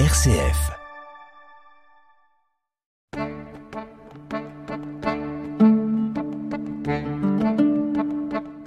[0.00, 0.72] RCF.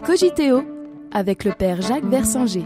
[0.05, 0.63] Cogiteo
[1.11, 2.63] avec le père Jacques Versanger.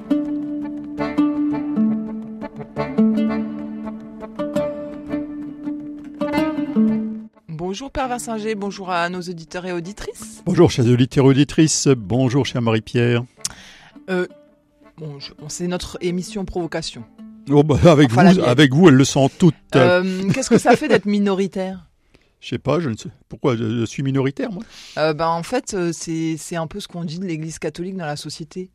[7.48, 10.44] Bonjour Père Versinger, bonjour à nos auditeurs et auditrices.
[10.46, 13.24] Bonjour chers auditeurs et auditrices, bonjour chère Marie-Pierre.
[14.12, 14.28] Euh,
[14.98, 15.18] bon,
[15.48, 17.04] c'est notre émission provocation.
[17.52, 19.56] Oh, bah, avec, Enfin, vous, avec vous, elles le sont toutes.
[19.76, 21.88] Euh, Qu'est-ce que ça fait d'être minoritaire?
[22.40, 24.64] Je sais pas, je ne sais pourquoi je, je suis minoritaire moi?
[24.98, 28.06] Euh, ben, En fait, euh, c'est un peu ce qu'on dit de l'Église catholique dans
[28.08, 28.72] la société.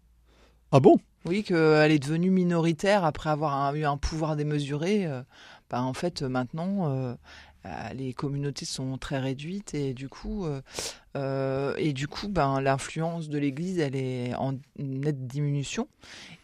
[0.72, 0.96] Ah bon?
[1.24, 5.06] Oui, qu'elle est devenue minoritaire après avoir un- eu un pouvoir démesuré.
[5.06, 5.22] euh,
[5.70, 7.16] ben, en fait, euh, maintenant, euh, euh,
[7.94, 10.60] les communautés sont très réduites et du coup, euh,
[11.16, 15.88] euh, et du coup, ben, l'influence de l'Église, elle est en nette diminution.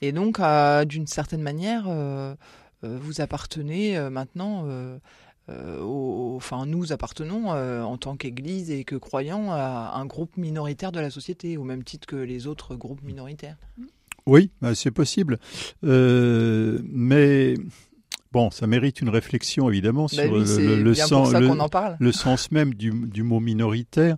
[0.00, 0.40] Et donc,
[0.86, 2.34] d'une certaine manière, euh,
[2.82, 4.66] vous appartenez maintenant.
[5.48, 11.00] au- enfin, nous appartenons en tant qu'Église et que croyants à un groupe minoritaire de
[11.00, 13.56] la société, au même titre que les autres groupes minoritaires.
[14.24, 15.38] Oui, bah, c'est possible.
[15.82, 17.54] Mais
[18.32, 20.94] bon, ça mérite une réflexion évidemment Bah sur oui, le, sens- le- le
[22.50, 24.16] même du, du mot minoritaire,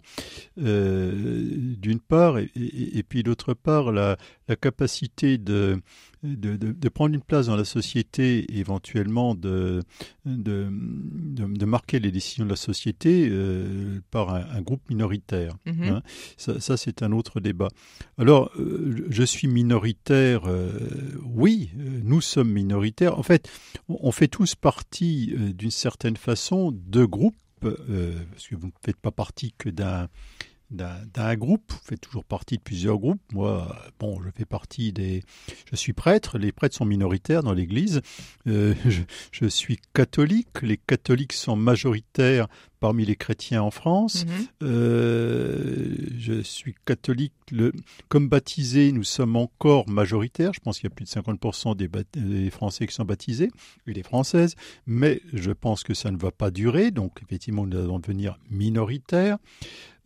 [0.62, 1.43] euh,
[1.79, 4.17] d'une part, et, et- et puis d'autre part, la,
[4.48, 5.81] la capacité de,
[6.25, 9.83] de, de- de prendre une place dans la société, éventuellement de,
[10.25, 15.56] de, marquer les décisions de la société euh, par un, un groupe minoritaire.
[15.66, 15.83] Mhm.
[15.84, 16.03] Hein.
[16.36, 17.69] Ça, ça, c'est un autre débat.
[18.19, 20.70] Alors, euh, je suis minoritaire, euh,
[21.25, 23.19] oui, nous sommes minoritaires.
[23.19, 23.48] En fait,
[23.88, 28.98] on, on fait tous partie, d'une certaine façon, de groupes, parce que vous ne faites
[28.98, 30.09] pas partie que d'un
[30.70, 33.20] d'un groupe, vous faites toujours partie de plusieurs groupes.
[33.33, 35.23] Moi, bon, je fais partie des...
[35.71, 38.01] Je suis prêtre, les prêtres sont minoritaires dans l'Église.
[38.47, 42.48] Euh, je, je suis catholique, les catholiques sont majoritaires
[42.81, 44.27] parmi les chrétiens en France.
[44.27, 44.47] Mhm.
[44.62, 47.33] Euh, je suis catholique.
[47.50, 47.72] Le,
[48.09, 50.53] comme baptisé, nous sommes encore majoritaires.
[50.55, 53.50] Je pense qu'il y a plus de 50% des, bat- des Français qui sont baptisés,
[53.87, 54.55] et des Françaises.
[54.87, 56.91] Mais je pense que ça ne va pas durer.
[56.91, 59.38] Donc, effectivement, nous allons devenir minoritaires.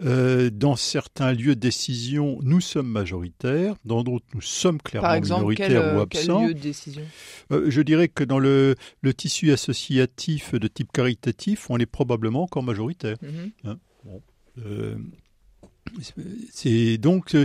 [0.00, 3.75] Euh, dans certains lieux de décision, nous sommes majoritaires.
[3.84, 6.47] Dans d'autres, nous sommes clairement Par exemple, quel, minoritaires ou euh, quel absents.
[6.47, 7.03] lieu de décision?
[7.50, 12.44] Euh, je dirais que dans le, le tissu associatif de type caritatif, on est probablement
[12.44, 13.16] encore majoritaire.
[13.22, 13.78] Mhm.
[14.64, 14.97] Euh,
[16.53, 17.37] c'est donc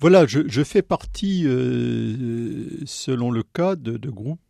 [0.00, 1.42] voilà, je, je fais partie,
[2.84, 4.40] selon le cas, de, de groupes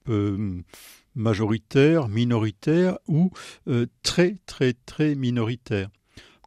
[1.18, 3.30] majoritaires, minoritaires ou
[3.66, 5.90] euh, très très très minoritaires.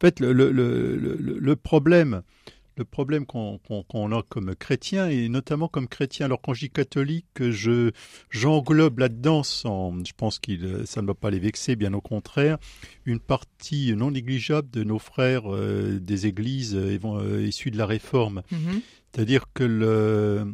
[0.02, 2.22] En fait, le, le, le, le- le problème,
[2.76, 3.60] le problème qu'on
[4.12, 6.26] a comme chrétien et notamment comme chrétien.
[6.26, 7.92] Alors quand je dis catholique, je
[8.28, 12.58] j'englobe là-dedans, je pense que ça ne va pas les vexer, bien au contraire,
[13.04, 17.86] une partie non négligeable de nos frères euh, des églises euh, euh, issus de la
[17.86, 18.42] Réforme.
[18.50, 18.80] Mhm.
[19.14, 20.46] C'est-à-dire que le,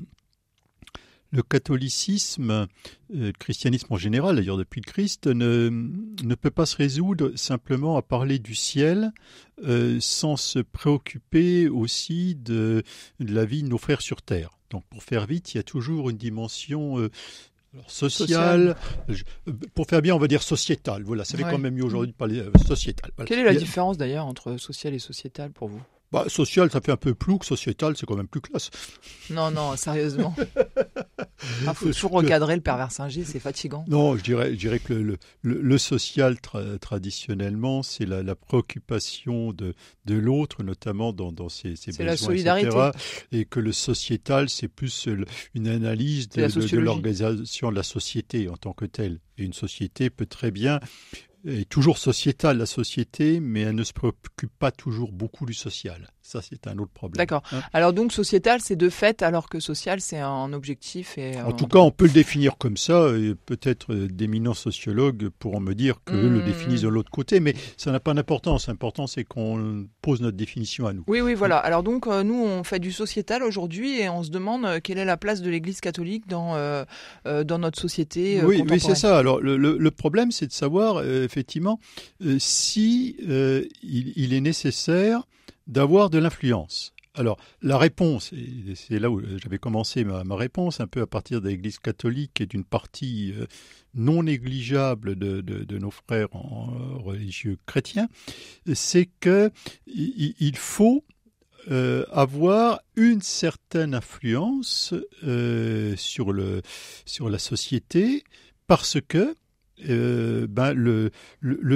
[1.31, 2.67] le catholicisme, euh,
[3.13, 7.97] le christianisme en général, d'ailleurs depuis le Christ, ne, ne peut pas se résoudre simplement
[7.97, 9.13] à parler du ciel
[9.65, 12.83] euh, sans se préoccuper aussi de,
[13.21, 14.51] de la vie de nos frères sur terre.
[14.71, 17.11] Donc pour faire vite, il y a toujours une dimension euh,
[17.75, 18.77] alors, sociale,
[19.75, 21.03] pour faire bien, on va dire sociétale.
[21.03, 21.51] Voilà, ça fait Ouais.
[21.51, 23.11] quand même mieux aujourd'hui de parler euh, sociétal.
[23.17, 23.29] Voilà.
[23.29, 25.83] Quelle est la a- différence d'ailleurs entre social et sociétal pour vous?
[26.11, 28.71] Bah, social, ça fait un peu plouc, sociétal, c'est quand même plus classe.
[29.29, 30.35] Non, non, sérieusement.
[31.63, 33.85] Il faut toujours recadrer le pervers Singer, c'est fatigant.
[33.89, 38.23] Non, je dirais, je dirais que le, le- le, le social, tra- traditionnellement, c'est la,
[38.23, 42.67] la préoccupation de, de l'autre, notamment dans, dans ses, ses C'est la besoins, solidarité.
[42.69, 42.91] etc.
[43.33, 45.09] Et que le sociétal, c'est plus
[45.55, 49.21] une analyse de, de- l'organisation de la société en tant que telle.
[49.39, 50.81] Et une société peut très bien,
[51.47, 56.09] est toujours sociétale, la société, mais elle ne se préoccupe pas toujours beaucoup du social.
[56.29, 57.17] Ça, c'est un autre problème.
[57.17, 57.43] D'accord.
[57.53, 61.17] Hein Alors donc sociétal, c'est de fait, alors que social, c'est un objectif.
[61.17, 65.31] Et, En tout cas, on peut le définir comme ça, et peut-être euh, d'éminents sociologues
[65.39, 66.45] pourront me dire qu'eux le Mmh.
[66.45, 68.69] définissent de l'autre côté, mais ça n'a pas d'importance.
[68.69, 71.03] L'important, c'est qu'on pose notre définition à nous.
[71.07, 71.57] Oui, oui, voilà.
[71.57, 74.99] Alors donc, euh, nous, on fait du sociétal aujourd'hui et on se demande euh, quelle
[74.99, 76.85] est la place de l'Église catholique dans, euh,
[77.25, 79.17] dans notre société oui, oui, c'est ça.
[79.17, 81.81] Alors, le, le- le problème, c'est de savoir, euh, effectivement,
[82.23, 83.17] euh, si
[83.83, 85.23] il, il est nécessaire
[85.69, 86.93] d'avoir de l'influence.
[87.15, 91.41] Alors, la réponse, et c'est là où j'avais commencé ma, réponse, un peu à partir
[91.41, 93.47] de l'Église catholique et d'une partie euh,
[93.95, 98.09] non négligeable de, nos frères religieux chrétiens,
[98.73, 99.51] c'est que
[99.89, 101.05] i- il faut
[101.71, 104.95] euh, avoir une certaine influence
[105.25, 106.63] euh, sur, le,
[107.05, 108.23] sur la société
[108.69, 109.35] parce que
[109.81, 111.11] ben le,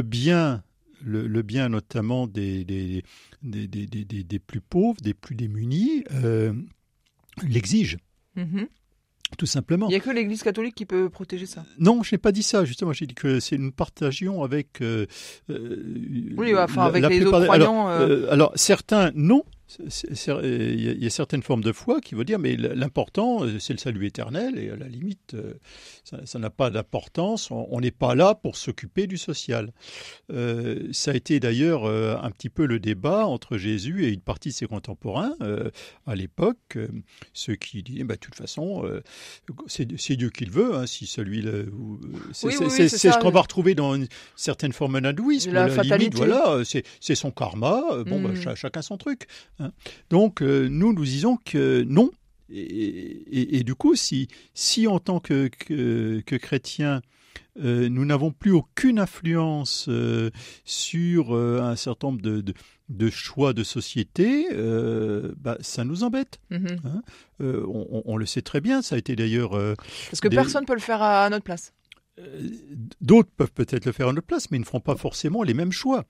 [0.03, 0.63] bien,
[1.05, 3.03] le, bien notamment des, des,
[3.43, 6.05] des, des, plus pauvres, des plus démunis,
[7.43, 7.99] l'exige.
[8.37, 8.67] Mm-hmm.
[9.39, 9.89] Tout simplement.
[9.89, 11.65] Il n'y a que l'Église catholique qui peut protéger ça.
[11.79, 12.67] Non, je n'ai pas dit ça.
[12.67, 14.83] Justement, j'ai dit que c'est nous partagions avec.
[15.49, 17.89] oui, enfin, avec les autres croyants.
[17.89, 19.45] alors, alors, certains, non
[19.79, 23.79] il y a certaines formes de foi qui vont dire mais l'important euh, c'est le
[23.79, 25.55] salut éternel et à la limite euh,
[26.25, 29.73] ça n'a pas d'importance on n'est pas là pour s'occuper du social
[30.31, 34.51] euh, ça a été d'ailleurs un petit peu le débat entre Jésus et une partie
[34.51, 35.35] de ses contemporains
[36.07, 36.79] à l'époque
[37.33, 38.85] ceux qui disaient bah, de toute façon
[39.67, 41.53] c'est Dieu qui le veut hein, si celui là
[42.33, 47.15] c'est ce qu'on va retrouver dans une certaine forme d'hindouisme la, la limite voilà c'est
[47.15, 48.57] son karma bon bah, mm.
[48.57, 49.27] chacun son truc.
[50.11, 52.11] Donc euh, nous, nous disons que non.
[52.55, 57.01] Et, du coup, si, si en tant que, que, chrétiens,
[57.59, 60.31] euh, nous n'avons plus aucune influence euh,
[60.67, 62.45] sur un certain nombre de,
[62.91, 64.49] de, choix de société,
[65.39, 66.41] bah, ça nous embête.
[66.51, 66.79] Mm-hmm.
[66.85, 67.03] Hein.
[67.41, 69.53] on, le sait très bien, ça a été d'ailleurs...
[70.11, 71.73] Parce que personne ne peut le faire à, notre place.
[73.01, 75.55] D'autres peuvent peut-être le faire à notre place, mais ils ne feront pas forcément les
[75.55, 76.05] mêmes choix.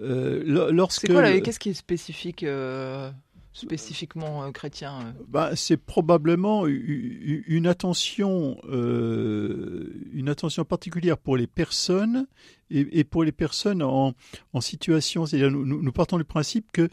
[0.00, 3.10] Euh, lorsque c'est quoi Qu'est-ce qui est spécifique euh,
[3.52, 12.26] spécifiquement euh, chrétien bah, C'est probablement une attention, une attention particulière pour les personnes
[12.70, 14.14] et, pour les personnes en,
[14.54, 15.26] en situation.
[15.26, 16.88] C'est-à-dire, nous, nous, partons du principe que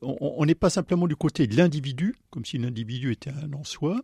[0.00, 4.00] on n'est pas simplement du côté de l'individu, comme si l'individu était un en soi,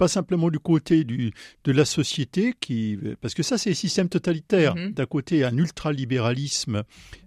[0.00, 1.30] pas simplement du côté du,
[1.64, 4.74] de la société, qui, parce que ça c'est le système totalitaire.
[4.74, 4.92] Mhm.
[4.92, 6.84] D'un côté, un ultralibéralisme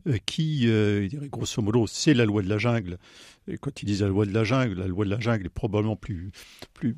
[0.08, 2.98] euh, qui, euh, grosso modo, c'est la loi de la jungle.
[3.48, 5.50] Et quand ils disent la loi de la jungle, la loi de la jungle est
[5.50, 6.32] probablement plus,
[6.74, 6.96] plus,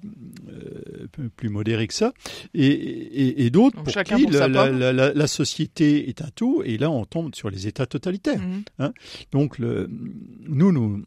[0.47, 2.13] euh, plus modérée que ça.
[2.53, 7.03] Et, et, d'autres pour qui la, la, la, société est un tout, et là on
[7.03, 8.41] tombe sur les États totalitaires.
[8.41, 8.63] Mhm.
[8.79, 8.93] Hein.
[9.33, 11.03] Donc le, nous, nous,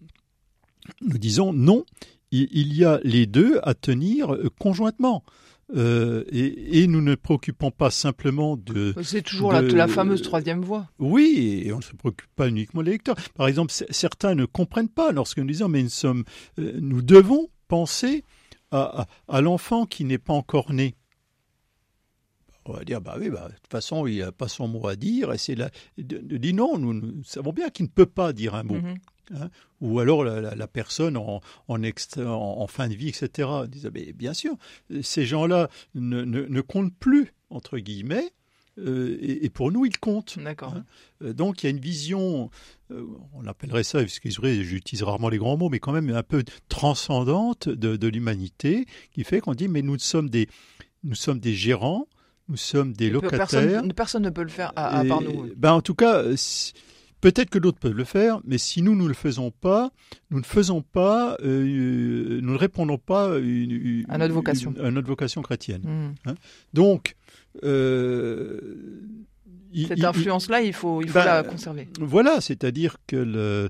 [1.00, 1.86] nous disons non,
[2.30, 5.24] il y a les deux à tenir euh, conjointement.
[5.76, 8.94] Euh, et, nous ne préoccupons pas simplement de.
[9.02, 10.88] C'est toujours la, fameuse troisième voie.
[10.98, 13.16] Oui, et on ne se préoccupe pas uniquement des lecteurs.
[13.34, 16.24] Par exemple, certains ne comprennent pas lorsque nous disons, mais nous, sommes,
[16.58, 18.24] euh, nous devons penser
[18.70, 19.06] à,
[19.40, 20.94] l'enfant qui n'est pas encore né.
[22.64, 24.96] On va dire, bah oui, bah, de toute façon, il n'a pas son mot à
[24.96, 25.32] dire.
[25.32, 28.54] Et c'est là, de, dit non, nous, nous, savons bien qu'il ne peut pas dire
[28.54, 28.76] un mot.
[28.76, 28.96] Mm-hmm.
[29.34, 33.48] Hein, ou alors la, personne en, en, fin de vie, etc.
[33.68, 34.56] Disait, mais bien sûr,
[35.02, 38.32] ces gens-là ne, ne, comptent plus, entre guillemets,
[38.78, 40.38] euh, et, pour nous, ils comptent.
[40.38, 40.74] D'accord.
[40.74, 40.84] Hein.
[41.22, 42.50] Euh, donc il y a une vision,
[42.90, 43.04] euh,
[43.34, 47.96] on appellerait ça, j'utilise rarement les grands mots, mais quand même un peu transcendante de,
[47.96, 50.48] de l'humanité, qui fait qu'on dit, mais nous sommes des,
[51.02, 52.06] nous sommes des gérants,
[52.48, 53.46] nous sommes des locataires.
[53.94, 55.50] Personne, ne peut le faire à, part nous.
[55.56, 56.24] Ben, en tout cas,
[57.20, 59.90] Peut-être que d'autres peuvent le faire, mais si nous, nous ne le faisons pas,
[60.30, 65.42] nous ne faisons pas, euh, nous ne répondons pas à notre vocation, à notre vocation
[65.42, 65.82] chrétienne.
[65.82, 66.30] Hmm.
[66.30, 66.34] Hein.
[66.74, 67.16] Donc,
[67.64, 68.60] euh,
[69.74, 71.88] cette influence-là, il faut, il faut ben, la conserver.
[72.00, 73.68] Voilà, c'est-à-dire que le,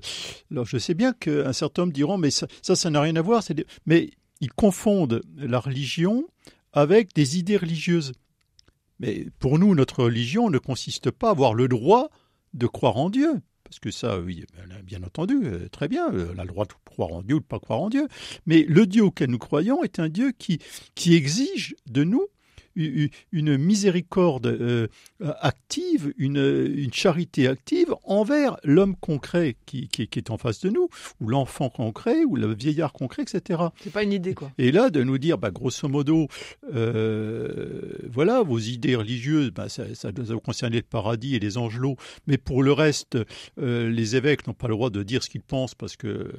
[0.51, 3.43] alors je sais bien qu'un certain nombre diront, mais ça, ça n'a rien à voir.
[3.85, 4.11] Mais
[4.41, 6.25] ils confondent la religion
[6.73, 8.13] avec des idées religieuses.
[8.99, 12.09] Mais pour nous, notre religion ne consiste pas à avoir le droit
[12.53, 13.41] de croire en Dieu.
[13.63, 14.45] Parce que ça, oui,
[14.83, 17.39] bien entendu, euh, très bien, euh, on a le droit de croire en Dieu ou
[17.39, 18.07] de ne pas croire en Dieu.
[18.47, 20.59] Mais le Dieu auquel nous croyons est un Dieu qui,
[20.95, 22.25] qui exige de nous
[22.75, 24.87] une miséricorde euh,
[25.19, 30.89] active, une, charité active envers l'homme concret qui, est en face de nous,
[31.21, 33.61] ou l'enfant concret, ou le vieillard concret, etc.
[33.81, 34.51] C'est pas une idée, quoi.
[34.57, 36.27] Et là, de nous dire, bah, grosso modo,
[36.73, 41.95] euh, voilà, vos idées religieuses, bah, ça, ça, doit concerner le paradis et les angelots,
[42.27, 43.17] mais pour le reste,
[43.59, 46.31] euh, les évêques n'ont pas le droit de dire ce qu'ils pensent parce que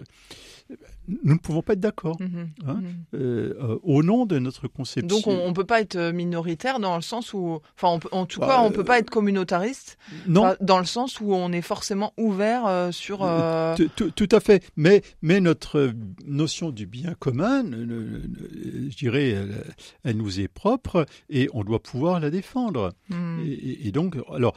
[1.09, 2.51] nous ne pouvons pas être d'accord mhm.
[2.67, 3.05] Hein, mhm.
[3.15, 5.09] Euh, euh, au nom de notre conception.
[5.09, 8.41] Donc on ne peut pas être euh, minoritaire dans le sens où, enfin en tout
[8.41, 10.55] bah, cas on ne peut pas être communautariste non.
[10.61, 13.19] dans le sens où on est forcément ouvert sur...
[13.97, 15.93] Tout, à fait, mais, mais notre
[16.27, 19.37] notion du bien commun, je dirais,
[20.05, 22.93] elle, nous est propre et on doit pouvoir la défendre.
[23.09, 23.41] Hmm.
[23.45, 24.55] Et, donc, alors,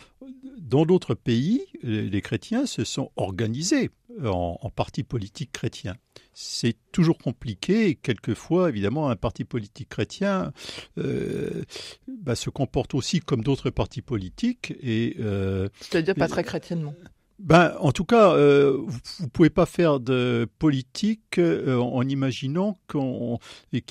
[0.59, 3.89] dans d'autres pays, les chrétiens se sont organisés
[4.23, 5.95] en, en partis politiques chrétiens
[6.33, 7.87] c'est toujours compliqué.
[7.87, 10.51] Et quelquefois, évidemment, un parti politique chrétien
[10.97, 11.63] euh,
[12.07, 14.73] bah, se comporte aussi comme d'autres partis politiques.
[14.81, 16.95] Et, euh, C'est-à-dire pas très chrétiennement
[17.43, 22.79] Ben, en tout cas, euh, vous ne pouvez pas faire de politique euh, en imaginant
[22.87, 23.37] qu'on,
[23.73, 23.81] euh,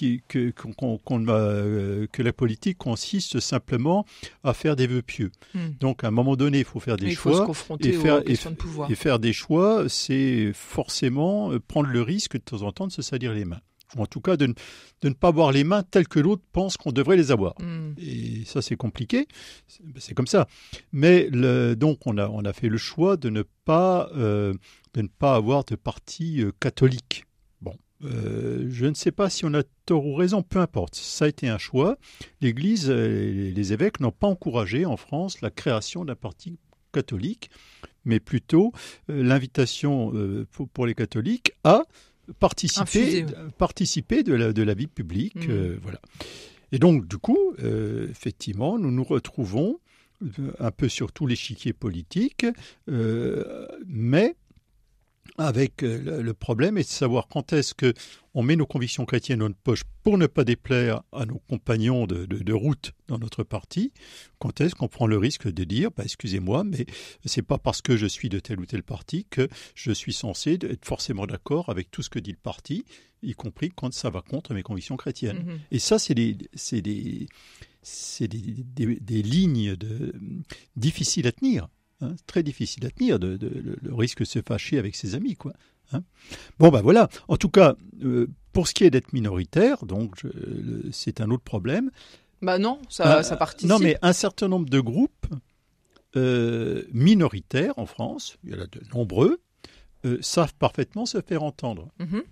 [2.10, 4.06] que la politique consiste simplement
[4.42, 5.32] à faire des vœux pieux.
[5.54, 5.68] Hmm.
[5.80, 7.46] Donc, à un moment donné, il faut faire des choix.
[7.80, 8.90] et, faire, de pouvoir.
[8.90, 13.02] et faire des choix, c'est forcément prendre le risque de temps en temps de se
[13.02, 13.60] salir les mains
[13.98, 14.54] en tout cas de ne,
[15.02, 17.54] de ne pas avoir les mains telles que l'autre pense qu'on devrait les avoir.
[17.60, 17.94] Hmm.
[17.98, 19.26] Et ça, c'est compliqué,
[19.98, 20.46] c'est comme ça.
[20.92, 24.54] Mais le, donc, on a, on a fait le choix de ne pas, euh,
[24.94, 27.24] de ne pas avoir de parti euh, catholique.
[27.60, 30.94] Bon, euh, je ne sais pas si on a tort ou raison, peu importe.
[30.94, 31.96] Ça a été un choix.
[32.40, 36.58] L'Église, les évêques n'ont pas encouragé en France la création d'un parti
[36.92, 37.50] catholique,
[38.04, 38.72] mais plutôt
[39.08, 40.12] l'invitation
[40.74, 41.84] pour les catholiques à
[42.38, 43.26] participer,
[43.58, 45.48] participer de, la, de la vie publique.
[45.48, 45.50] Mm.
[45.50, 46.00] Euh, voilà.
[46.72, 49.78] Et donc, du coup, euh, effectivement, nous nous retrouvons
[50.22, 52.46] euh, un peu sur tout l'échiquier politique,
[52.86, 54.36] mais
[55.38, 57.94] avec euh, le problème est de savoir quand est-ce que
[58.34, 62.06] on met nos convictions chrétiennes dans notre poche pour ne pas déplaire à nos compagnons
[62.06, 63.92] de, route dans notre parti,
[64.38, 66.86] quand est-ce qu'on prend le risque de dire, bah, excusez-moi, mais
[67.24, 70.54] c'est pas parce que je suis de tel ou tel parti que je suis censé
[70.62, 72.84] être forcément d'accord avec tout ce que dit le parti,
[73.22, 75.44] y compris quand ça va contre mes convictions chrétiennes.
[75.44, 75.58] Mm-hmm.
[75.72, 77.28] Et ça, c'est des, des,
[78.20, 80.14] des, des, lignes de,
[80.76, 81.68] difficiles à tenir.
[82.02, 85.36] Hein, très difficile à tenir, de, le risque de se fâcher avec ses amis.
[85.36, 85.52] Quoi,
[85.92, 86.02] hein.
[86.58, 87.08] bon, ben voilà.
[87.28, 90.22] En tout cas, euh, pour ce qui est d'être minoritaire, donc
[90.90, 91.90] c'est un autre problème.
[92.42, 93.70] Bah non, ça, ça participe.
[93.70, 95.26] Non, mais un certain nombre de groupes
[96.16, 99.40] euh, minoritaires en France, il y en a de nombreux,
[100.04, 101.88] euh, savent parfaitement se faire entendre.
[102.00, 102.22] Mm-hmm.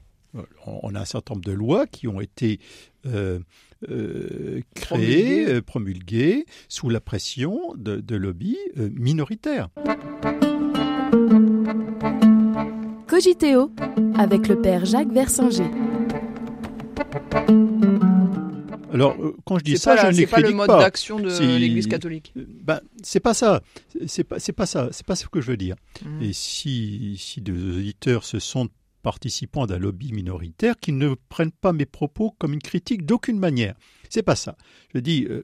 [0.67, 2.61] On a un certain nombre de lois qui ont été
[3.07, 3.41] euh,
[3.89, 4.61] euh,
[5.67, 9.69] promulgué sous la pression de, lobbies euh, minoritaires.
[13.07, 13.73] Cogiteo
[14.17, 15.71] avec le père Jacques Versinger.
[18.93, 22.35] Alors, quand je dis ça, je ne pas le mode d'action de l'Église catholique.
[22.37, 23.63] Ben, c'est pas ça.
[24.07, 24.89] C'est pas, c'est pas ça.
[24.93, 25.77] C'est pas ce que je veux dire.
[26.05, 26.23] Mmh.
[26.23, 31.73] Et si, si des auditeurs se sentent participants d'un lobby minoritaire qui ne prennent pas
[31.73, 33.75] mes propos comme une critique d'aucune manière.
[34.09, 34.57] C'est pas ça.
[34.95, 35.43] Je dis, euh,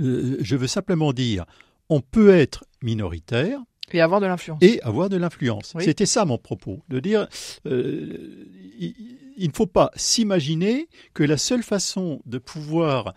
[0.00, 1.44] euh, je veux simplement dire,
[1.88, 3.60] on peut être minoritaire.
[3.92, 4.58] Et avoir de l'influence.
[4.60, 5.74] Et avoir de l'influence.
[5.80, 7.26] C'était ça mon propos, de dire,
[7.64, 8.44] euh,
[8.78, 13.14] il, ne faut pas s'imaginer que la seule façon de pouvoir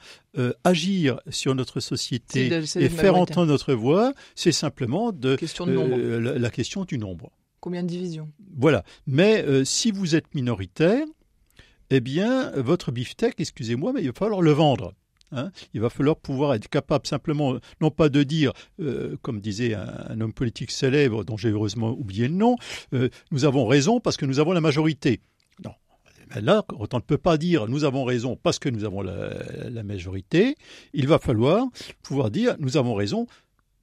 [0.64, 6.98] agir sur notre société et faire entendre notre voix, c'est simplement de, la question du
[6.98, 7.32] nombre.
[7.62, 8.30] Combien de divisions?
[8.58, 8.84] Voilà.
[9.06, 11.06] Mais euh, si vous êtes minoritaire,
[11.92, 14.94] eh bien, votre beefsteak, excusez-moi, mais il va falloir le vendre.
[15.34, 15.52] Hein.
[15.74, 18.52] il va falloir pouvoir être capable simplement, non pas de dire,
[18.82, 22.58] euh, comme disait un, homme politique célèbre dont j'ai heureusement oublié le nom,
[22.94, 25.22] euh, nous avons raison parce que nous avons la majorité.
[25.64, 25.72] Non.
[26.36, 29.30] là, on ne peut pas dire nous avons raison parce que nous avons la,
[29.70, 30.58] la majorité.
[30.94, 31.66] Il va falloir
[32.04, 33.26] pouvoir dire nous avons raison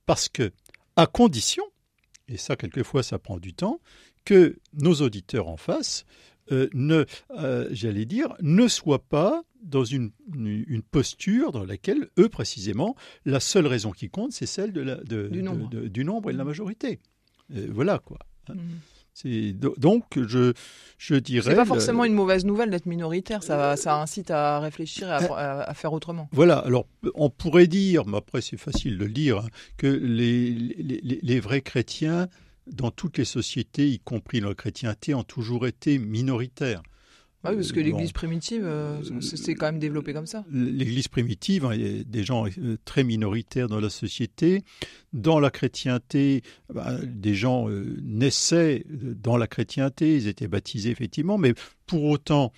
[0.05, 0.53] parce que,
[0.97, 1.65] à condition
[2.29, 3.81] et ça quelquefois ça prend du temps,
[4.25, 6.05] que nos auditeurs en face
[6.51, 12.29] euh, ne, euh, j'allais dire, ne soient pas dans une, une, posture dans laquelle eux
[12.29, 12.95] précisément,
[13.25, 15.69] la seule raison qui compte, c'est celle de la, de, du, nombre.
[15.69, 16.31] du, nombre.
[16.31, 16.47] et de la mmh.
[16.47, 17.01] majorité.
[17.51, 18.19] voilà quoi.
[18.49, 18.55] Hein.
[18.55, 18.79] Mmh
[19.25, 20.53] donc je,
[20.99, 21.51] je dirais.
[21.51, 23.43] C'est pas forcément une mauvaise nouvelle d'être minoritaire.
[23.43, 26.29] Ça, ça incite à réfléchir et à, faire autrement.
[26.33, 26.59] Voilà.
[26.59, 31.21] Alors on pourrait dire, mais après c'est facile de le dire, hein, que les, les,
[31.23, 32.29] les, vrais chrétiens
[32.67, 36.83] dans toutes les sociétés, y compris dans la chrétienté, ont toujours été minoritaires.
[37.45, 40.45] Ah oui, parce que l'Église primitive, euh, c'est quand même développé comme ça.
[40.51, 44.65] L'Église primitive, hein, il y a des gens euh, très minoritaires dans la société.
[45.13, 51.39] Dans la chrétienté, bah, des gens euh, naissaient dans la chrétienté, ils étaient baptisés effectivement,
[51.39, 51.55] mais
[51.87, 52.53] pour autant,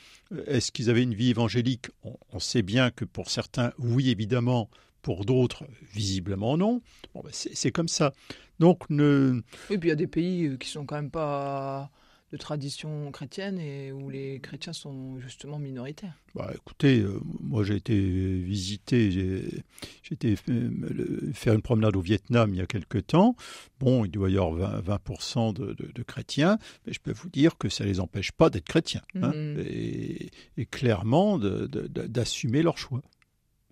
[0.47, 1.89] est-ce qu'ils avaient une vie évangélique?
[2.33, 4.71] On, sait bien que pour certains, oui évidemment,
[5.03, 6.81] pour d'autres, visiblement non.
[7.15, 8.15] Bon, bah, c'est comme ça.
[8.61, 9.43] Donc, ne...
[9.69, 11.91] Et puis il y a des pays qui sont quand même pas
[12.33, 16.15] de tradition chrétienne et où les chrétiens sont justement minoritaires.
[16.35, 19.65] Bah, écoutez, euh, moi j'ai été visiter, j'ai
[20.13, 23.35] été euh, faire une promenade au Vietnam il y a quelque temps.
[23.81, 27.85] Bon, il doit y avoir 20%, de, chrétiens, mais je peux vous dire que ça
[27.85, 29.59] ne les empêche pas d'être chrétiens hein, mm.
[29.59, 33.03] et, clairement d'assumer leur choix.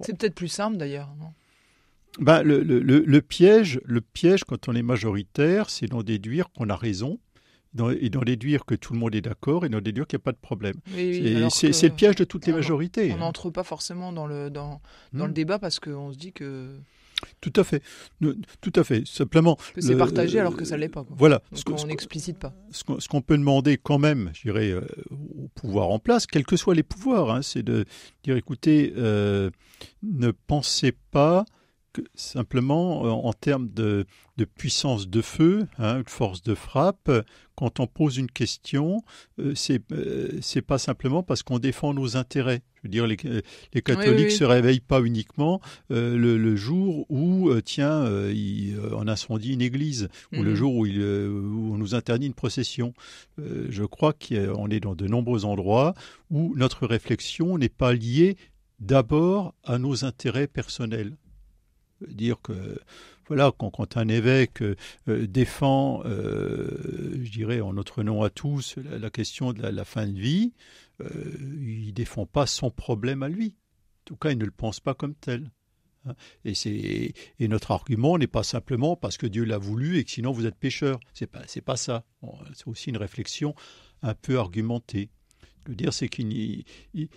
[0.01, 1.15] C'est peut-être plus simple d'ailleurs,
[2.19, 6.69] ben, le, le, le, piège, le piège quand on est majoritaire, c'est d'en déduire qu'on
[6.69, 7.21] a raison
[8.01, 10.25] et d'en déduire que tout le monde est d'accord et d'en déduire qu'il n'y a
[10.25, 10.75] pas de problème.
[10.95, 13.13] Oui, oui, alors c'est que- le piège de toutes les majorités.
[13.13, 14.81] On n'entre pas forcément dans le, dans,
[15.13, 15.29] dans Hmm.
[15.29, 16.77] le débat parce qu'on se dit que,
[17.41, 17.83] Tout à fait.
[18.21, 19.05] Ne- Tout à fait.
[19.05, 19.57] Simplement.
[19.75, 21.03] que c'est le- partagé alors que ça l'est pas.
[21.03, 21.17] quoi.
[21.19, 21.43] Voilà.
[21.51, 22.55] Donc Ce qu'on- on n'explicite pas.
[22.71, 26.47] ce qu'on qu'on peut demander quand même, je dirais, euh, au pouvoir en place, quels
[26.47, 27.85] que soient les pouvoirs, hein, c'est de
[28.23, 29.51] dire, écoutez, euh,
[30.05, 31.51] ne pensez pas que
[32.15, 37.11] simplement euh, en termes de, de puissance de feu, hein, de force de frappe,
[37.57, 39.03] quand on pose une question,
[39.41, 42.63] euh, c'est euh, c'est pas simplement parce qu'on défend nos intérêts.
[42.77, 43.41] Je veux dire, les, euh,
[43.75, 44.31] les catholiques oui, oui.
[44.31, 50.09] se réveillent pas uniquement euh, le, le jour où, tiens, il, on incendie une église
[50.33, 50.57] ou le Mhm.
[50.57, 52.95] jour où, il, où on nous interdit une procession.
[53.39, 55.95] Je crois qu'on est dans de nombreux endroits
[56.31, 58.37] où notre réflexion n'est pas liée
[58.79, 61.17] d'abord à nos intérêts personnels.
[62.07, 62.79] Dire que
[63.29, 69.11] voilà, quand, un évêque euh, défend, euh, je dirais en notre nom à tous, la,
[69.11, 70.55] question de la, fin de vie,
[71.03, 71.09] euh,
[71.61, 73.57] il défend pas son problème à lui.
[74.01, 75.51] En tout cas, il ne le pense pas comme tel.
[76.07, 76.15] Hein.
[76.47, 80.47] Et, notre argument n'est pas simplement parce que Dieu l'a voulu et que sinon vous
[80.47, 80.99] êtes pécheur.
[81.13, 82.05] C'est pas, pas ça.
[82.55, 83.55] C'est aussi une réflexion
[84.01, 85.11] un peu argumentée.
[85.69, 87.09] Veux dire, c'est qu'il n'y, il,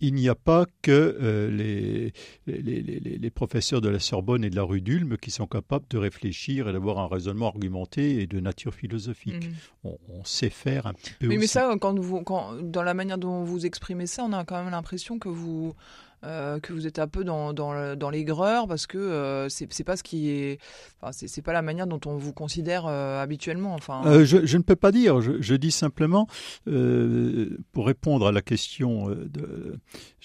[0.00, 2.12] il- a pas que euh, les,
[2.46, 5.84] les, les- les- professeurs de la Sorbonne et de la rue d'Ulm qui sont capables
[5.90, 9.46] de réfléchir et d'avoir un raisonnement argumenté et de nature philosophique.
[9.46, 9.54] Mhm.
[9.84, 11.48] On, on sait faire un petit peu Oui, mais aussi.
[11.52, 14.70] ça, quand vous, quand, dans la manière dont vous exprimez ça, on a quand même
[14.70, 15.74] l'impression que vous,
[16.24, 19.96] euh, que vous êtes un peu dans, dans, dans l'aigreur parce que euh, c'est, pas
[19.96, 20.58] ce qui est,
[21.00, 23.74] enfin, c'est, pas la manière dont on vous considère euh, habituellement.
[23.74, 25.20] Enfin, Euh, je, ne peux pas dire.
[25.20, 26.28] Je, dis simplement,
[26.64, 29.78] pour répondre à la question de,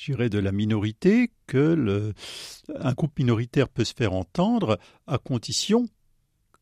[0.07, 2.13] de la minorité, que
[2.75, 4.77] un groupe minoritaire peut se faire entendre
[5.07, 5.87] à condition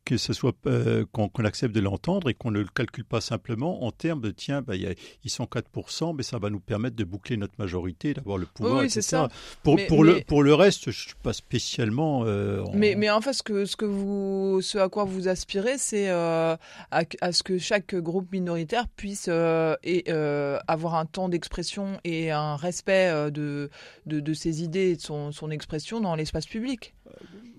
[0.05, 3.83] que ce soit euh, qu'on accepte de l'entendre et qu'on ne le calcule pas simplement
[3.85, 4.93] en termes de tiens, bah, il y a-
[5.23, 8.79] ils sont 4%, mais ça va nous permettre de boucler notre majorité, d'avoir le pouvoir,
[8.81, 9.01] oui, etc.
[9.01, 9.29] ça.
[9.63, 12.23] Pour, Mais- pour, le, pour le reste, je ne suis pas spécialement.
[12.25, 15.27] euh, en- Mais, mais en fait, ce, que, ce, que vous, ce à quoi vous
[15.27, 16.55] aspirez, c'est euh,
[16.91, 20.03] à, à ce que chaque groupe minoritaire puisse et,
[20.67, 23.69] avoir un temps d'expression et un respect de,
[24.05, 26.93] de, de ses idées et de son, son expression dans l'espace public.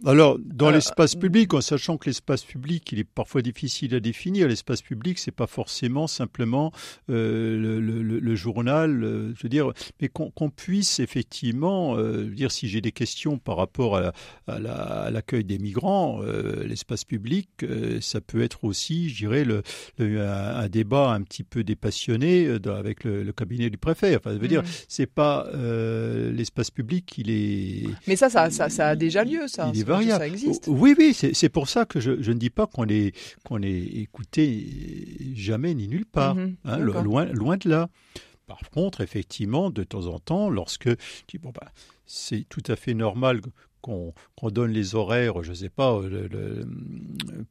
[0.05, 4.01] Alors, dans Euh, l'espace public, en sachant que l'espace public, il est parfois difficile à
[4.01, 6.71] définir, l'espace public, c'est pas forcément simplement
[7.09, 8.03] euh, le, le-
[8.37, 12.69] le- journal, euh, je veux dire, mais qu'on puisse effectivement, euh, je veux dire, si
[12.69, 14.13] j'ai des questions par rapport à la-
[14.47, 19.45] à la- l'accueil des migrants, euh, l'espace public, euh, ça peut être aussi, je dirais,
[19.45, 19.63] le,
[19.99, 24.17] le- un, un débat un petit peu dépassionné avec le, le cabinet du préfet.
[24.17, 24.69] Enfin, je veux dire, Mhm.
[24.89, 25.47] c'est pas
[26.33, 29.71] l'espace public, il est Mais ça, ça, ça, ça a déjà lieu, ça.
[29.75, 30.21] il est variable.
[30.21, 30.65] Ça existe.
[30.69, 33.83] Oui, oui, c'est pour ça que je, je ne dis pas qu'on est, qu'on est
[33.83, 34.65] écouté
[35.35, 36.35] jamais ni nulle part.
[36.35, 37.89] Mhm, hein, loin, loin de là.
[38.47, 40.89] Par contre, effectivement, de temps en temps, lorsque
[41.43, 41.73] bon, bah,
[42.07, 43.41] c'est tout à fait normal
[43.81, 44.13] qu'on
[44.51, 46.67] donne les horaires, je ne sais pas, le- le-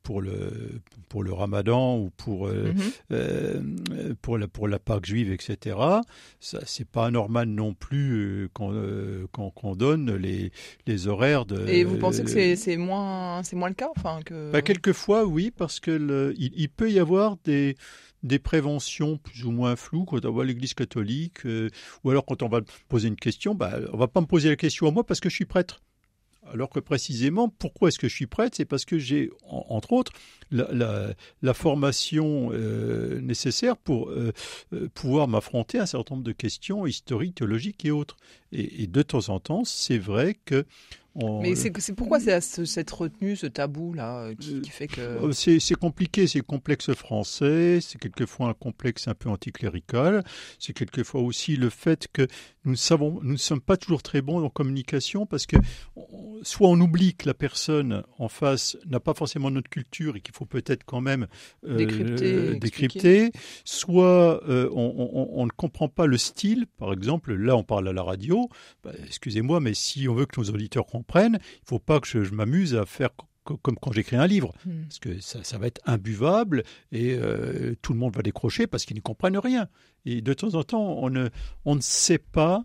[0.03, 2.81] pour, le, pour le ramadan ou pour, euh, Mhm.
[3.11, 5.77] euh, pour, la, pour la Pâque juive, etc.
[6.41, 10.51] Ça, c'est pas anormal non plus euh, qu'on euh, donne les,
[10.87, 11.67] les horaires de.
[11.69, 14.51] Et vous pensez que c'est moins, c'est moins le cas enfin, que...
[14.51, 17.75] Bah, quelquefois, oui, parce que le- il, il peut y avoir des,
[18.25, 21.69] des préventions plus ou moins floues quand on voit l'Église catholique, euh,
[22.03, 24.55] ou alors quand on va poser une question, bah, on va pas me poser la
[24.55, 25.81] question à moi parce que je suis prêtre.
[26.51, 28.55] Alors que précisément, pourquoi est-ce que je suis prêtre?
[28.55, 30.11] C'est parce que j'ai, en- entre autres,
[30.51, 34.31] la, formation euh, nécessaire pour euh,
[34.93, 38.15] pouvoir m'affronter à un certain nombre de questions historiques, théologiques et autres.
[38.51, 40.65] Et de temps en temps, c'est vrai que...
[41.15, 44.87] on- Mais c'est pourquoi c'est ce- cette retenue, ce tabou là, euh, qui, qui fait
[44.87, 45.01] que.
[45.01, 50.23] Euh, C'est compliqué, c'est le complexe français, c'est quelquefois un complexe un peu anticlérical,
[50.59, 52.27] c'est quelquefois aussi le fait que
[52.65, 55.57] nous ne savons, nous ne sommes pas toujours très bons en communication parce que
[55.95, 60.21] on- soit on oublie que la personne en face n'a pas forcément notre culture et
[60.21, 61.27] qu'il faut peut-être quand même
[61.65, 63.29] euh, Décrypter, euh,
[63.63, 68.03] soit euh, on ne comprend pas le style, par exemple, là on parle à la
[68.03, 68.49] radio,
[68.83, 72.07] bah, excusez-moi, mais si on veut que nos auditeurs comprennent, il ne faut pas que
[72.07, 73.09] je, je m'amuse à faire
[73.43, 74.83] co- comme quand j'écris un livre, Hmm.
[74.83, 78.85] parce que ça, ça va être imbuvable et euh, tout le monde va décrocher parce
[78.85, 79.67] qu'ils ne comprennent rien.
[80.05, 81.29] Et de temps en temps, on ne,
[81.65, 82.63] on ne sait pas.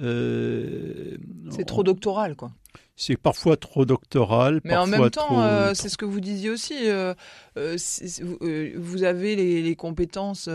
[0.00, 1.16] euh,
[1.50, 2.52] C'est trop doctoral, quoi.
[3.00, 4.60] C'est parfois trop doctoral.
[4.64, 6.74] Mais en même temps, euh, c'est ce que vous disiez aussi.
[6.84, 7.14] Euh,
[7.56, 10.50] euh, vous avez les, compétences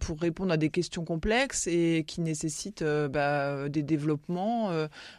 [0.00, 4.70] pour répondre à des questions complexes et qui nécessitent bah, des développements,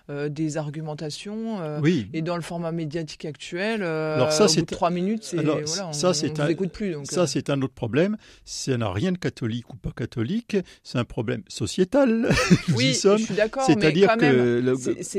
[0.10, 1.60] des argumentations.
[1.84, 2.10] oui.
[2.14, 6.48] Et dans le format médiatique actuel, Alors ça, trois minutes, voilà, ça, un...
[6.48, 6.96] écoute plus.
[7.04, 8.18] ça, c'est un autre problème.
[8.46, 10.58] Ça n'a rien de catholique ou pas catholique.
[10.84, 12.30] C'est un problème sociétal.
[12.76, 13.64] oui, je suis d'accord.
[13.68, 14.74] C'est-à-dire que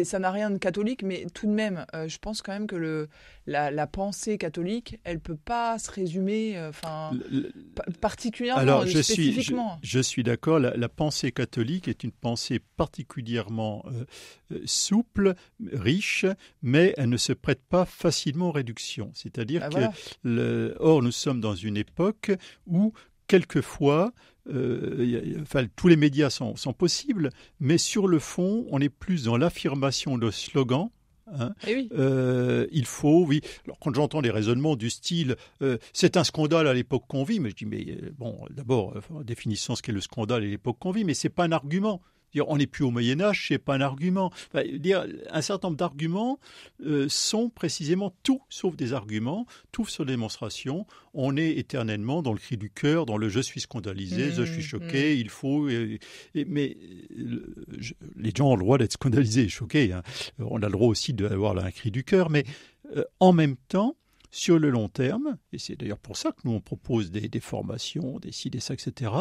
[0.05, 2.77] ça n'a rien de catholique, mais tout de même, euh, je pense quand même que
[2.77, 3.09] le,
[3.47, 7.13] la, pensée catholique, elle peut pas se résumer, euh, enfin,
[8.01, 9.79] particulièrement, Alors, je spécifiquement.
[9.83, 10.59] Suis, je, suis d'accord.
[10.59, 13.85] La, pensée catholique est une pensée particulièrement
[14.51, 15.35] euh, souple,
[15.73, 16.27] riche,
[16.63, 19.11] mais elle ne se prête pas facilement aux réductions.
[19.15, 22.33] C'est-à-dire bah, que, le, or, nous sommes dans une époque
[22.67, 22.93] où
[23.27, 24.13] quelquefois,
[24.47, 29.37] enfin, tous les médias sont, sont, possibles, mais sur le fond, on est plus dans
[29.37, 30.91] l'affirmation de slogans
[31.39, 31.55] Hein.
[31.67, 33.41] Eh euh, il faut, oui.
[33.65, 37.41] Alors, quand j'entends des raisonnements du style euh, c'est un scandale à l'époque qu'on vit,
[37.41, 40.91] mais je dis mais euh, bon, d'abord définissons ce qu'est le scandale à l'époque qu'on
[40.91, 42.01] vit, mais c'est pas un argument
[42.41, 44.31] on n'est plus au Moyen Âge, c'est pas un argument.
[44.75, 46.39] dire, un certain nombre d'arguments
[46.85, 50.87] euh, sont précisément tout sauf des arguments, tout sauf des démonstrations.
[51.15, 54.59] On est éternellement dans le cri du cœur, dans le je suis scandalisé, je suis
[54.59, 55.19] mmh, choqué, mmh.
[55.19, 55.69] il faut.
[56.35, 56.77] mais
[58.17, 59.93] les gens ont le droit d'être scandalisés, choqués.
[59.93, 60.03] Hein.
[60.39, 62.45] On a le droit aussi d'avoir un cri du cœur, mais
[62.97, 63.97] euh, en même temps,
[64.33, 68.19] sur le long terme, et c'est d'ailleurs pour ça que nous on propose des, formations,
[68.19, 69.13] des ci, des ça, etc.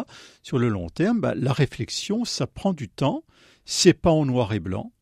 [0.41, 3.23] Sur le long terme, bah, la réflexion, ça prend du temps,
[3.65, 4.93] c'est pas en noir et blanc.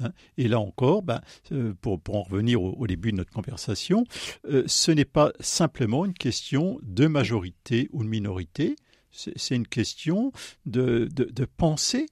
[0.00, 0.12] Hein.
[0.38, 1.20] Et là encore, bah,
[1.52, 4.04] euh, pour, en revenir au, début de notre conversation,
[4.48, 8.74] euh, ce n'est pas simplement une question de majorité ou de minorité,
[9.10, 10.32] c'est une question
[10.64, 12.06] de, de, de pensée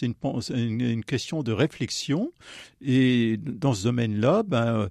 [0.00, 2.32] c'est une, une, question de réflexion.
[2.80, 4.88] Et dans ce domaine-là, ben,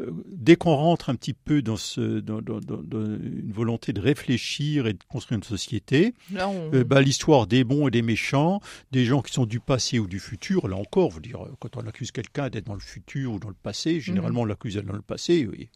[0.00, 4.92] euh, dès qu'on rentre un petit peu dans, ce, dans, une volonté de réfléchir et
[4.94, 9.32] de construire une société, euh, ben, l'histoire des bons et des méchants, des gens qui
[9.32, 12.66] sont du passé ou du futur, là encore, vous dire, quand on accuse quelqu'un d'être
[12.66, 15.46] dans le futur ou dans le passé, généralement on l'accuse d'être dans le passé.
[15.50, 15.68] Oui.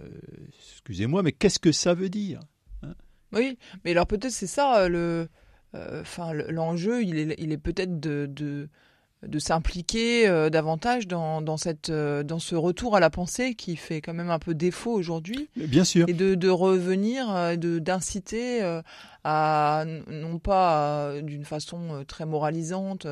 [0.00, 0.06] Euh,
[0.72, 2.40] excusez-moi, mais qu'est-ce que ça veut dire
[2.82, 2.94] hein?
[3.32, 5.26] Oui, mais alors peut-être c'est ça le euh,
[5.74, 8.68] enfin, l'enjeu, il est, il est peut-être de, de,
[9.26, 13.76] de s'impliquer euh, davantage dans, dans, cette, euh, dans ce retour à la pensée qui
[13.76, 15.48] fait quand même un peu défaut aujourd'hui.
[15.56, 16.08] Bien sûr.
[16.08, 18.80] Et de, de revenir, de, d'inciter
[19.24, 23.06] à, non pas d'une façon très moralisante,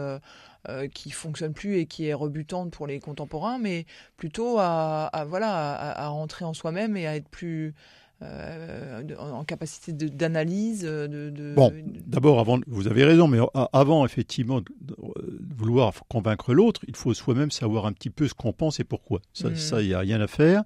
[0.93, 5.73] qui fonctionne plus et qui est rebutante pour les contemporains, mais plutôt à, à voilà,
[5.73, 7.73] à, à, rentrer en soi-même et à être plus
[8.23, 11.73] euh, en capacité d'analyse de, Bon,
[12.07, 13.39] d'abord, avant, vous avez raison, mais
[13.73, 14.67] avant effectivement de,
[15.57, 19.21] vouloir convaincre l'autre, il faut soi-même savoir un petit peu ce qu'on pense et pourquoi.
[19.33, 20.63] Ça, il n'y a rien à faire.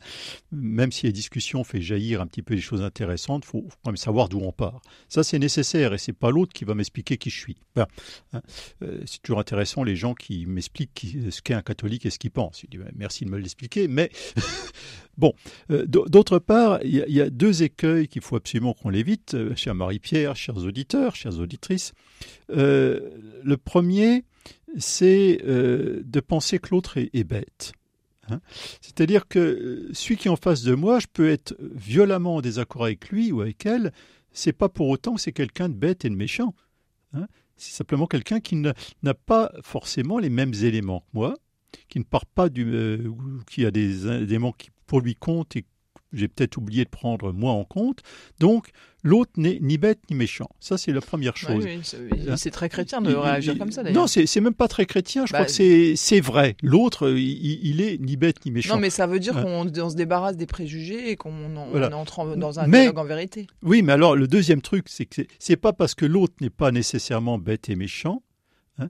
[0.50, 3.90] Même si la discussion fait jaillir un petit peu des choses intéressantes, il faut, quand
[3.90, 4.80] même savoir d'où on part.
[5.08, 7.56] Ça, c'est nécessaire et c'est pas l'autre qui va m'expliquer qui je suis.
[7.76, 7.86] Hein,
[8.82, 12.30] euh, c'est toujours intéressant les gens qui m'expliquent ce qu'est un catholique et ce qu'il
[12.30, 12.62] pense.
[12.62, 14.10] Je dis, ben, merci de me l'expliquer, mais
[15.16, 15.32] Bon,
[15.70, 19.74] euh, d'autre part, il y, a deux écueils qu'il faut absolument qu'on l'évite, euh, cher
[19.74, 21.92] Marie-Pierre, chers auditeurs, chères auditrices.
[22.50, 23.10] Euh,
[23.42, 24.24] le premier,
[24.76, 27.72] c'est de penser que l'autre est, bête.
[28.28, 28.40] Hein.
[28.80, 32.84] C'est-à-dire que celui qui est en face de moi, je peux être violemment en désaccord
[32.84, 33.92] avec lui ou avec elle,
[34.32, 36.54] c'est pas pour autant que c'est quelqu'un de bête et de méchant.
[37.12, 37.28] Hein.
[37.56, 41.36] C'est simplement quelqu'un qui n'a pas forcément les mêmes éléments que moi,
[41.88, 42.98] qui ne part pas du,
[43.48, 45.64] qui a des éléments qui pour lui compte et
[46.14, 48.00] j'ai peut-être oublié de prendre moi en compte.
[48.38, 48.70] Donc,
[49.02, 50.48] l'autre n'est ni bête ni méchant.
[50.60, 51.66] Ça, c'est la première chose.
[51.66, 54.02] Hein c'est très chrétien de réagir comme ça, d'ailleurs.
[54.02, 55.26] Non, c'est même pas très chrétien.
[55.26, 56.56] Je crois bah, que c'est vrai.
[56.62, 58.74] L'autre, il, est ni bête ni méchant.
[58.74, 62.68] Non, mais ça veut dire qu'on se débarrasse des préjugés et qu'on entre dans un
[62.68, 63.46] dialogue en vérité.
[63.62, 66.70] Oui, mais alors, le deuxième truc, c'est que c'est pas parce que l'autre n'est pas
[66.70, 68.22] nécessairement bête et méchant
[68.78, 68.88] Hein,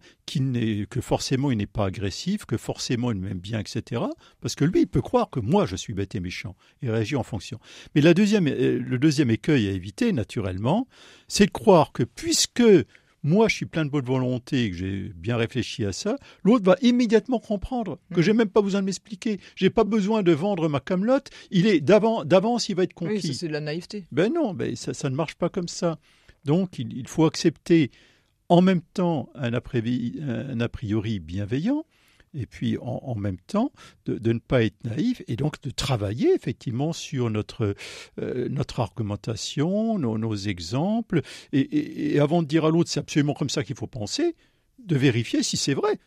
[0.89, 4.03] que forcément il n'est pas agressif, que forcément il m'aime bien, etc.
[4.41, 7.17] Parce que lui, il peut croire que moi je suis bête et méchant et réagit
[7.17, 7.61] en fonction.
[7.95, 10.89] Mais la deuxième, euh, le deuxième écueil à éviter, naturellement,
[11.29, 12.63] c'est de croire que puisque
[13.23, 16.65] moi je suis plein de bonne volonté et que j'ai bien réfléchi à ça, l'autre
[16.65, 19.39] va immédiatement comprendre que j'ai même pas besoin de m'expliquer.
[19.55, 21.29] J'ai pas besoin de vendre ma camelote.
[21.51, 23.21] Il est d'avance, il va être conquis.
[23.23, 24.07] Oui, c'est de la naïveté.
[24.13, 25.99] Ben non, ben ça, ça ne marche pas comme ça.
[26.47, 27.91] Donc il faut accepter
[28.49, 31.85] en même temps un a priori, bienveillant,
[32.35, 33.73] et puis en, même temps
[34.07, 37.75] de, ne pas être naïf et donc de travailler effectivement sur notre,
[38.21, 43.63] euh, notre argumentation, nos, exemples, et, avant de dire à l'autre c'est absolument comme ça
[43.63, 44.35] qu'il faut penser,
[44.79, 45.99] de vérifier si c'est vrai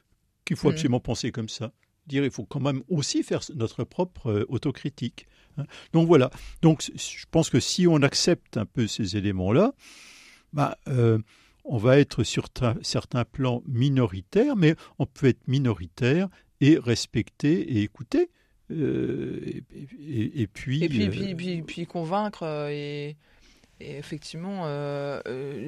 [0.45, 0.73] qu'il faut mmh.
[0.73, 1.71] absolument penser comme ça.
[2.07, 5.27] dire, il faut quand même aussi faire notre propre euh, autocritique.
[5.57, 5.65] hein.
[5.93, 6.29] Donc voilà.
[6.61, 9.73] Donc je pense que si on accepte un peu ces éléments-là,
[10.53, 11.19] bah, euh,
[11.67, 12.47] on va être sur
[12.81, 16.27] certains plans minoritaires, mais on peut être minoritaire
[16.61, 18.29] et respecter et écouter.
[18.71, 19.63] Euh, et,
[19.99, 23.15] et- et puis, Et puis, euh, puis, puis, puis convaincre euh, et,
[23.79, 25.21] effectivement euh,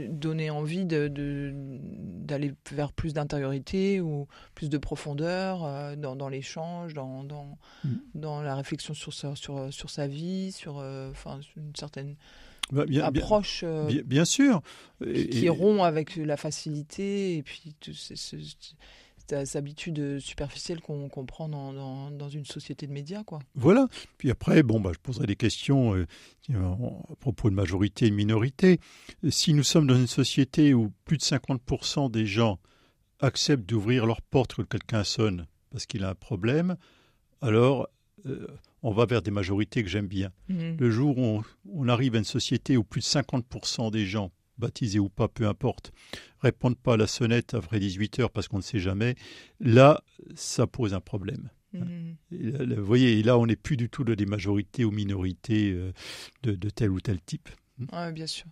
[0.10, 7.24] donner envie de- d'aller vers plus d'intériorité ou plus de profondeur dans, dans l'échange, dans,
[7.24, 7.90] dans, Mm.
[8.16, 10.78] dans la réflexion sur sa, sur, sur sa vie, sur
[11.12, 12.16] enfin, une certaine
[12.72, 14.62] bah, bien, approche euh, bien- bien sûr.
[15.04, 21.26] qui, qui Et- rompt avec la facilité et puis ce- cette habitude superficielle qu'on qu'on
[21.26, 23.24] prend dans, dans, dans une société de médias.
[23.24, 23.40] Quoi.
[23.54, 23.88] Voilà.
[24.18, 26.08] Puis après, bon, bah, je poserai des questions euh,
[26.52, 28.80] à propos de majorité et de minorité.
[29.30, 32.60] Si nous sommes dans une société où plus de 50% des gens
[33.20, 36.76] acceptent d'ouvrir leur porte quand quelqu'un sonne parce qu'il a un problème,
[37.42, 37.88] alors
[38.26, 38.48] euh,
[38.84, 40.32] on va vers des majorités que j'aime bien.
[40.48, 40.78] Mhm.
[40.80, 44.32] Le jour où on, on arrive à une société où plus de 50% des gens,
[44.58, 45.92] baptisés ou pas, peu importe,
[46.40, 49.16] répondent pas à la sonnette après 18 heures parce qu'on ne sait jamais,
[49.60, 50.04] là,
[50.36, 51.50] ça pose un problème.
[51.74, 52.16] Mhm.
[52.32, 54.86] Et là, là, vous voyez, et là, on n'est plus du tout dans des majorités
[54.86, 55.92] ou minorités euh,
[56.44, 57.50] de, de tel ou tel type.
[57.94, 58.48] Ouais, bien sûr.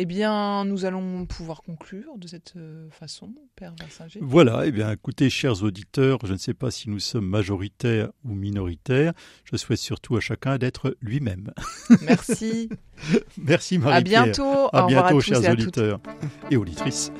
[0.00, 4.20] Eh bien, nous allons pouvoir conclure de cette euh, façon, Père Versinger.
[4.22, 8.32] Voilà, eh bien, écoutez, chers auditeurs, je ne sais pas si nous sommes majoritaires ou
[8.32, 9.12] minoritaires.
[9.42, 11.52] Je souhaite surtout à chacun d'être lui-même.
[12.02, 12.68] Merci.
[13.38, 14.24] Merci à Marie-Pierre.
[14.26, 14.68] bientôt.
[14.72, 15.62] À Au revoir bientôt, à tous chers et à toutes.
[15.78, 16.00] auditeurs
[16.52, 17.10] et auditrices.